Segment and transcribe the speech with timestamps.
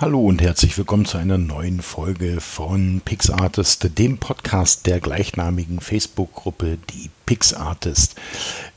[0.00, 6.78] Hallo und herzlich willkommen zu einer neuen Folge von PixArtist, dem Podcast der gleichnamigen Facebook-Gruppe
[6.88, 8.14] Die PixArtist.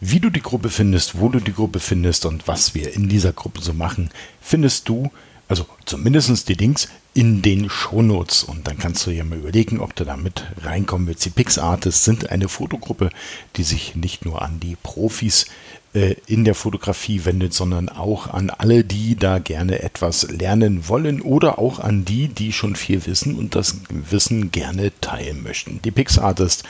[0.02, 3.32] Wie du die Gruppe findest, wo du die Gruppe findest und was wir in dieser
[3.32, 4.10] Gruppe so machen,
[4.42, 5.14] findest du,
[5.48, 8.44] also zumindest die Links, in den Shownotes.
[8.44, 11.24] Und dann kannst du ja mal überlegen, ob du damit reinkommen willst.
[11.24, 13.12] Die PixArtists sind eine Fotogruppe,
[13.56, 15.46] die sich nicht nur an die Profis
[15.94, 21.60] in der Fotografie wendet, sondern auch an alle, die da gerne etwas lernen wollen oder
[21.60, 25.82] auch an die, die schon viel wissen und das Wissen gerne teilen möchten.
[25.84, 26.64] Die PixArtist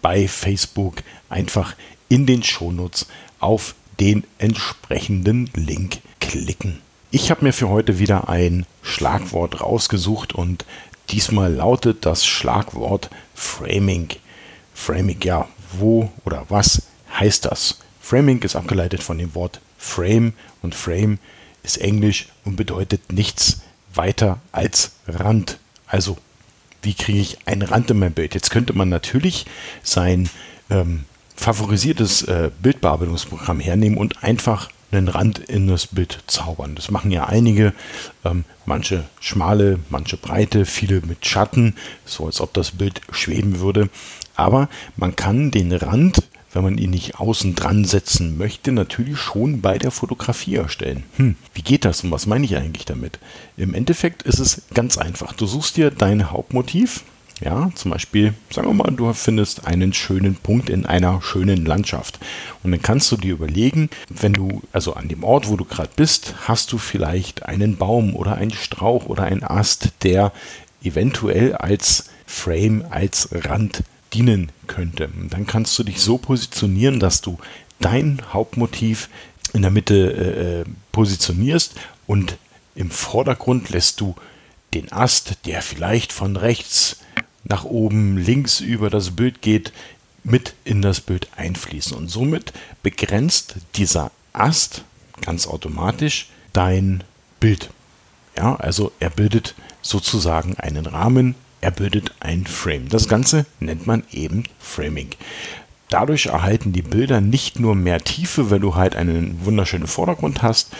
[0.00, 1.74] bei Facebook einfach
[2.08, 3.06] in den Shownotes
[3.38, 6.78] auf den entsprechenden Link klicken.
[7.10, 10.64] Ich habe mir für heute wieder ein Schlagwort rausgesucht und
[11.10, 14.08] diesmal lautet das Schlagwort Framing.
[14.72, 16.82] Framing, ja, wo oder was
[17.18, 17.78] heißt das?
[18.00, 20.32] Framing ist abgeleitet von dem Wort Frame
[20.62, 21.18] und Frame
[21.62, 23.60] ist Englisch und bedeutet nichts
[23.94, 25.58] weiter als Rand.
[25.86, 26.16] Also,
[26.82, 28.34] wie kriege ich einen Rand in mein Bild?
[28.34, 29.46] Jetzt könnte man natürlich
[29.82, 30.30] sein
[30.70, 31.04] ähm,
[31.36, 36.74] favorisiertes äh, Bildbearbeitungsprogramm hernehmen und einfach einen Rand in das Bild zaubern.
[36.74, 37.72] Das machen ja einige,
[38.24, 43.88] ähm, manche schmale, manche breite, viele mit Schatten, so als ob das Bild schweben würde.
[44.34, 49.60] Aber man kann den Rand, wenn man ihn nicht außen dran setzen möchte, natürlich schon
[49.60, 51.04] bei der Fotografie erstellen.
[51.16, 53.18] Hm, wie geht das und was meine ich eigentlich damit?
[53.56, 55.32] Im Endeffekt ist es ganz einfach.
[55.32, 57.04] Du suchst dir dein Hauptmotiv,
[57.40, 62.18] ja, zum Beispiel, sagen wir mal, du findest einen schönen Punkt in einer schönen Landschaft.
[62.62, 65.90] Und dann kannst du dir überlegen, wenn du, also an dem Ort, wo du gerade
[65.96, 70.32] bist, hast du vielleicht einen Baum oder einen Strauch oder einen Ast, der
[70.82, 75.10] eventuell als Frame, als Rand dienen könnte.
[75.30, 77.38] Dann kannst du dich so positionieren, dass du
[77.78, 79.08] dein Hauptmotiv
[79.52, 81.74] in der Mitte äh, äh positionierst
[82.06, 82.36] und
[82.74, 84.14] im Vordergrund lässt du
[84.74, 86.98] den Ast, der vielleicht von rechts
[87.44, 89.72] nach oben links über das Bild geht,
[90.22, 91.96] mit in das Bild einfließen.
[91.96, 94.84] Und somit begrenzt dieser Ast
[95.22, 97.04] ganz automatisch dein
[97.40, 97.70] Bild.
[98.36, 102.88] Ja, also er bildet sozusagen einen Rahmen, er bildet ein Frame.
[102.88, 105.10] Das Ganze nennt man eben Framing.
[105.88, 110.70] Dadurch erhalten die Bilder nicht nur mehr Tiefe, weil du halt einen wunderschönen Vordergrund hast,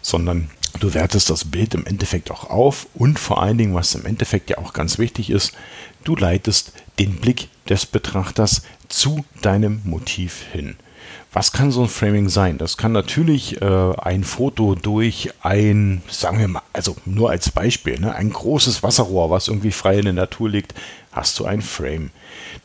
[0.00, 0.48] sondern
[0.78, 4.48] du wertest das Bild im Endeffekt auch auf und vor allen Dingen, was im Endeffekt
[4.48, 5.54] ja auch ganz wichtig ist,
[6.04, 10.76] Du leitest den Blick des Betrachters zu deinem Motiv hin.
[11.32, 12.58] Was kann so ein Framing sein?
[12.58, 18.00] Das kann natürlich äh, ein Foto durch ein, sagen wir mal, also nur als Beispiel,
[18.00, 20.74] ne, ein großes Wasserrohr, was irgendwie frei in der Natur liegt,
[21.12, 22.10] hast du ein Frame.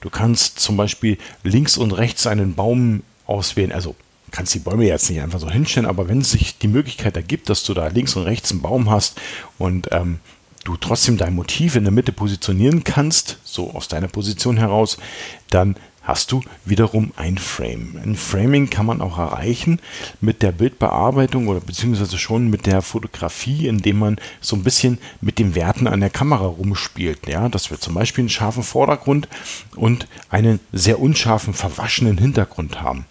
[0.02, 3.96] Du kannst zum Beispiel links und rechts einen Baum auswählen, also
[4.32, 7.64] kannst die Bäume jetzt nicht einfach so hinstellen, aber wenn sich die Möglichkeit ergibt, dass
[7.64, 9.20] du da links und rechts einen Baum hast
[9.58, 10.20] und ähm,
[10.66, 14.98] du trotzdem dein Motiv in der Mitte positionieren kannst, so aus deiner Position heraus,
[15.50, 18.00] dann hast du wiederum ein Frame.
[18.02, 19.80] Ein Framing kann man auch erreichen
[20.22, 25.40] mit der Bildbearbeitung oder beziehungsweise schon mit der Fotografie, indem man so ein bisschen mit
[25.40, 27.28] den Werten an der Kamera rumspielt.
[27.28, 29.28] Ja, dass wir zum Beispiel einen scharfen Vordergrund
[29.76, 33.06] und einen sehr unscharfen, verwaschenen Hintergrund haben.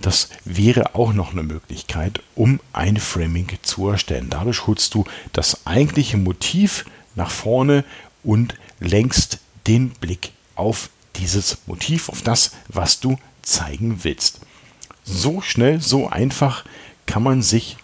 [0.00, 4.28] Das wäre auch noch eine Möglichkeit, um ein Framing zu erstellen.
[4.30, 7.84] Dadurch holst du das eigentliche Motiv nach vorne
[8.22, 14.40] und lenkst den Blick auf dieses Motiv, auf das, was du zeigen willst.
[15.04, 16.64] So schnell, so einfach
[17.06, 17.76] kann man sich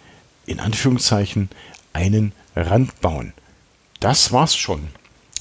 [0.46, 1.48] in Anführungszeichen
[1.92, 3.32] einen Rand bauen.
[4.00, 4.88] Das war's schon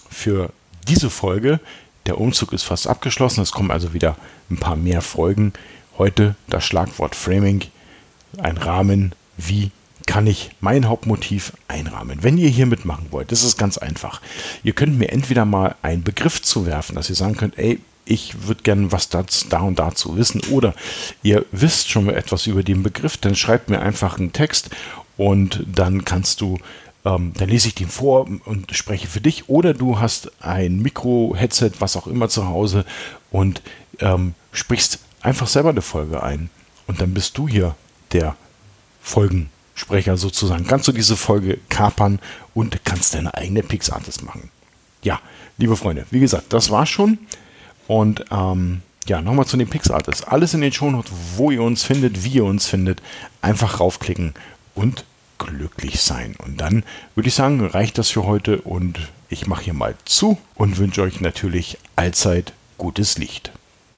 [0.10, 0.52] für
[0.88, 1.60] diese Folge.
[2.06, 3.42] Der Umzug ist fast abgeschlossen.
[3.42, 4.16] Es kommen also wieder
[4.50, 5.54] ein paar mehr Folgen.
[5.98, 7.66] Heute das Schlagwort Framing,
[8.38, 9.72] ein Rahmen, wie
[10.14, 12.20] kann ich mein Hauptmotiv einrahmen.
[12.22, 14.22] Wenn ihr hier mitmachen wollt, das ist ganz einfach.
[14.64, 18.62] Ihr könnt mir entweder mal einen Begriff zuwerfen, dass ihr sagen könnt, ey, ich würde
[18.62, 20.42] gerne was dazu, da und dazu wissen.
[20.52, 20.76] Oder
[21.24, 24.70] ihr wisst schon mal etwas über den Begriff, dann schreibt mir einfach einen Text
[25.18, 26.60] und dann kannst du,
[27.06, 29.50] ähm, dann lese ich den vor und spreche für dich.
[29.50, 32.86] Oder du hast ein Mikro, Headset, was auch immer zu Hause
[33.32, 33.64] und
[33.98, 36.52] ähm, sprichst einfach selber eine Folge ein.
[36.86, 37.76] Und dann bist du hier
[38.12, 38.36] der
[39.02, 39.50] Folgen.
[39.76, 42.20] Sprecher sozusagen, kannst du diese Folge kapern
[42.54, 44.50] und kannst deine eigene Pixartist machen.
[45.02, 45.20] Ja,
[45.58, 47.18] liebe Freunde, wie gesagt, das war's schon.
[47.88, 50.24] Und ähm, ja, nochmal zu den Pixartists.
[50.24, 53.02] Alles in den Shownotes, wo ihr uns findet, wie ihr uns findet.
[53.42, 54.34] Einfach raufklicken
[54.76, 55.04] und
[55.38, 56.36] glücklich sein.
[56.44, 56.84] Und dann
[57.16, 59.00] würde ich sagen, reicht das für heute und
[59.30, 63.52] ich mache hier mal zu und wünsche euch natürlich allzeit gutes Licht.